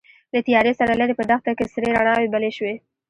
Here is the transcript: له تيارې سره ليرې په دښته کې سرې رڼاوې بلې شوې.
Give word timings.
له 0.33 0.39
تيارې 0.47 0.73
سره 0.79 0.97
ليرې 0.99 1.15
په 1.17 1.23
دښته 1.29 1.51
کې 1.57 1.65
سرې 1.73 1.89
رڼاوې 1.97 2.27
بلې 2.33 2.51
شوې. 2.57 2.75